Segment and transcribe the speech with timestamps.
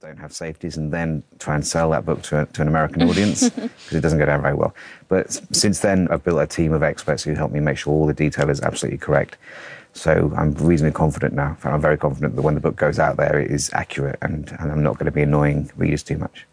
[0.00, 2.68] that don't have safeties and then try and sell that book to, a, to an
[2.68, 4.74] American audience because it doesn't go down very well.
[5.08, 8.06] But since then, I've built a team of experts who help me make sure all
[8.06, 9.36] the detail is absolutely correct.
[9.94, 11.56] So I'm reasonably confident now.
[11.64, 14.70] I'm very confident that when the book goes out there, it is accurate and, and
[14.70, 16.46] I'm not going to be annoying readers too much.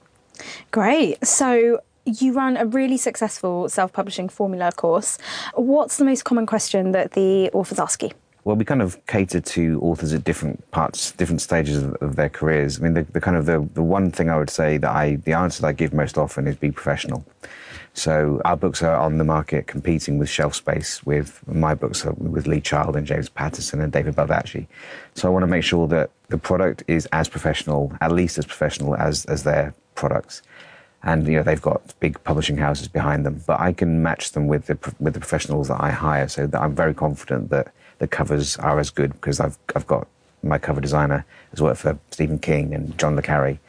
[0.71, 1.25] Great.
[1.25, 5.17] So you run a really successful self publishing formula course.
[5.53, 8.11] What's the most common question that the authors ask you?
[8.45, 12.29] Well, we kind of cater to authors at different parts, different stages of, of their
[12.29, 12.79] careers.
[12.79, 15.15] I mean, the, the, kind of the, the one thing I would say that I,
[15.15, 17.25] the answer that I give most often is be professional.
[17.95, 22.45] So our books are on the market competing with shelf space with my books with
[22.45, 24.67] Lee Child and James Patterson and David Baldacci.
[25.15, 28.45] So I want to make sure that the product is as professional, at least as
[28.45, 30.43] professional as, as their products
[31.01, 33.41] and you know they've got big publishing houses behind them.
[33.45, 36.59] But I can match them with the with the professionals that I hire, so that
[36.59, 40.07] I'm very confident that the covers are as good because I've I've got
[40.43, 43.59] my cover designer has worked for Stephen King and John le Carre.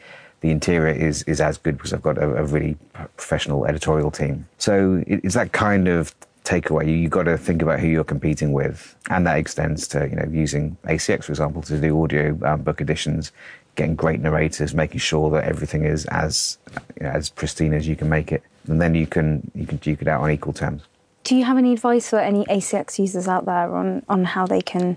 [0.40, 2.76] The interior is is as good because I've got a, a really
[3.16, 4.46] professional editorial team.
[4.58, 6.86] So it's that kind of takeaway.
[6.86, 10.16] You, have got to think about who you're competing with, and that extends to you
[10.16, 13.32] know using ACX for example to do audio um, book editions
[13.76, 16.58] getting great narrators, making sure that everything is as
[16.98, 19.76] you know, as pristine as you can make it, and then you can you can
[19.78, 20.82] duke it out on equal terms.
[21.26, 24.60] Do you have any advice for any ACX users out there on on how they
[24.60, 24.96] can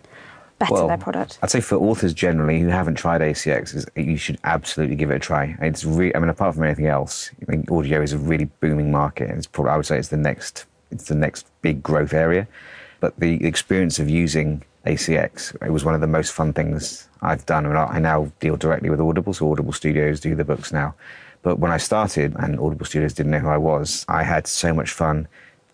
[0.60, 1.40] better well, their product?
[1.42, 5.16] I'd say for authors generally who haven't tried ACX, is, you should absolutely give it
[5.16, 5.58] a try.
[5.60, 8.92] It's re- I mean, apart from anything else, I mean, audio is a really booming
[8.92, 12.14] market, and it's probably I would say it's the next it's the next big growth
[12.14, 12.48] area.
[13.00, 15.56] But the experience of using ACX.
[15.66, 17.66] It was one of the most fun things I've done.
[17.66, 20.94] I, mean, I now deal directly with Audible, so Audible Studios do the books now.
[21.42, 24.74] But when I started and Audible Studios didn't know who I was, I had so
[24.74, 25.28] much fun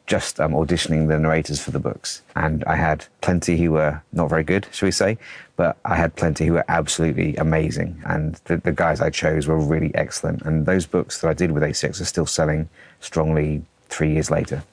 [0.08, 2.22] just um, auditioning the narrators for the books.
[2.36, 5.18] And I had plenty who were not very good, shall we say,
[5.56, 8.02] but I had plenty who were absolutely amazing.
[8.06, 10.44] And the, the guys I chose were really excellent.
[10.44, 14.64] And those books that I did with ACX are still selling strongly three years later.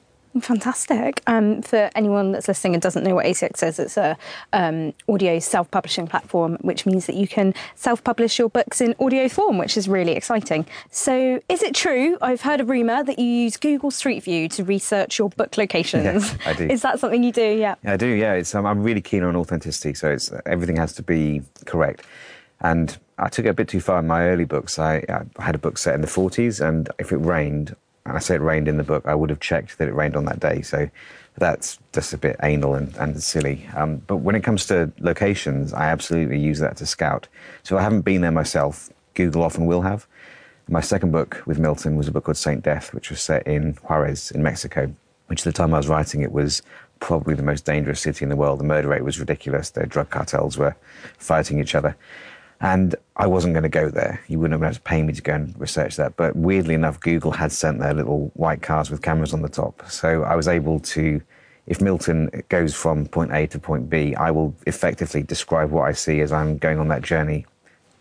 [0.41, 1.23] Fantastic.
[1.27, 4.17] Um, for anyone that's listening and doesn't know what ACX is, it's a
[4.53, 9.59] um, audio self-publishing platform, which means that you can self-publish your books in audio form,
[9.59, 10.67] which is really exciting.
[10.91, 12.17] So, is it true?
[12.23, 16.05] I've heard a rumor that you use Google Street View to research your book locations.
[16.05, 16.67] Yes, I do.
[16.71, 17.57] Is that something you do?
[17.57, 17.75] Yeah.
[17.85, 18.07] yeah I do.
[18.07, 22.07] Yeah, it's, um, I'm really keen on authenticity, so it's everything has to be correct.
[22.61, 24.79] And I took it a bit too far in my early books.
[24.79, 28.21] I, I had a book set in the 40s, and if it rained, and I
[28.21, 30.41] say it rained in the book, I would have checked that it rained on that
[30.41, 30.63] day.
[30.63, 30.91] So
[31.39, 33.67] that's just a bit anal and, and silly.
[33.75, 37.29] Um, but when it comes to locations, I absolutely use that to scout.
[37.63, 38.91] So I haven't been there myself.
[39.15, 40.07] Google often will have.
[40.69, 43.75] My second book with Milton was a book called Saint Death, which was set in
[43.83, 44.95] Juarez in Mexico,
[45.27, 46.63] which at the time I was writing it was
[47.01, 48.61] probably the most dangerous city in the world.
[48.61, 49.71] The murder rate was ridiculous.
[49.71, 50.77] The drug cartels were
[51.19, 51.97] fighting each other.
[52.63, 54.23] And I wasn't going to go there.
[54.29, 56.17] You wouldn't have been able to pay me to go and research that.
[56.17, 59.83] But weirdly enough, Google had sent their little white cars with cameras on the top.
[59.91, 61.21] So I was able to,
[61.67, 65.93] if Milton goes from point A to point B, I will effectively describe what I
[65.93, 67.47] see as I'm going on that journey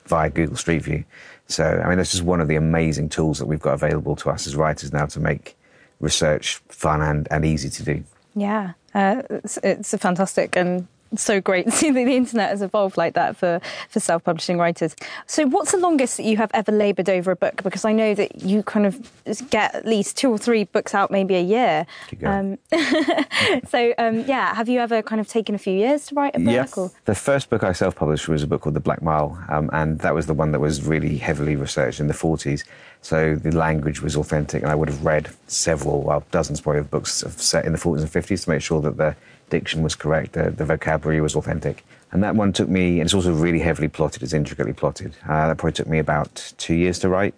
[0.05, 1.05] via Google Street View.
[1.47, 4.29] So, I mean, that's just one of the amazing tools that we've got available to
[4.29, 5.57] us as writers now to make
[5.99, 8.03] research fun and, and easy to do.
[8.35, 12.97] Yeah, uh, it's, it's fantastic and so great to see that the internet has evolved
[12.97, 14.95] like that for, for self publishing writers.
[15.27, 17.63] So, what's the longest that you have ever laboured over a book?
[17.63, 19.11] Because I know that you kind of
[19.49, 21.85] get at least two or three books out maybe a year.
[22.23, 22.57] Um,
[23.67, 26.39] so, um, yeah, have you ever kind of taken a few years to write a
[26.39, 26.75] book?
[26.75, 26.87] Yeah.
[27.05, 29.99] The first book I self published was a book called The Black Mile, um, and
[29.99, 32.63] that was the one that was really heavily researched in the 40s.
[33.01, 36.91] So the language was authentic, and I would have read several, well, dozens probably of
[36.91, 39.15] books set in the 40s and 50s to make sure that the
[39.51, 41.85] diction was correct, the, the vocabulary was authentic.
[42.11, 45.15] And that one took me, and it's also really heavily plotted, it's intricately plotted.
[45.29, 47.35] Uh, that probably took me about two years to write,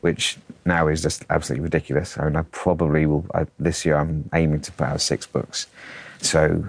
[0.00, 2.18] which now is just absolutely ridiculous.
[2.18, 5.66] I mean, I probably will, I, this year I'm aiming to put out six books.
[6.22, 6.64] So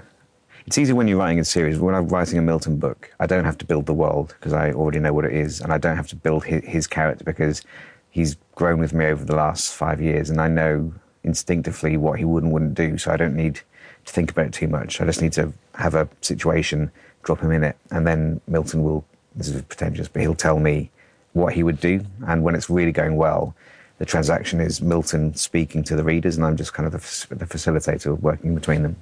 [0.68, 1.80] it's easy when you're writing a series.
[1.80, 4.74] When I'm writing a Milton book, I don't have to build the world because I
[4.74, 7.64] already know what it is, and I don't have to build his, his character because
[8.12, 10.94] he's grown with me over the last five years, and I know
[11.24, 12.98] instinctively what he would and wouldn't do.
[12.98, 13.62] So I don't need
[14.08, 15.00] to think about it too much.
[15.00, 16.92] I just need to have a situation,
[17.24, 19.06] drop him in it, and then Milton will,
[19.36, 20.90] this is pretentious, but he'll tell me
[21.34, 22.04] what he would do.
[22.26, 23.54] And when it's really going well,
[24.00, 27.46] the transaction is Milton speaking to the readers, and I'm just kind of the, the
[27.46, 28.96] facilitator working between them.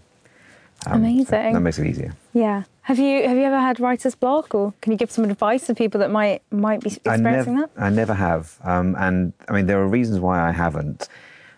[0.88, 1.26] Um, Amazing.
[1.26, 2.14] So that makes it easier.
[2.34, 2.64] Yeah.
[2.82, 5.76] Have you have you ever had writer's block, or can you give some advice to
[5.76, 7.84] people that might might be experiencing I nev- that?
[7.84, 11.08] I never have, um, and I mean there are reasons why I haven't.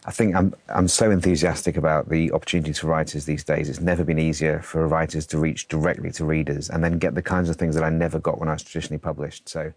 [0.08, 3.68] I think I'm, I'm so enthusiastic about the opportunities for writers these days.
[3.68, 7.22] It's never been easier for writers to reach directly to readers and then get the
[7.22, 9.50] kinds of things that I never got when I was traditionally published.
[9.50, 9.74] So,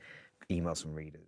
[0.48, 1.18] emails from readers.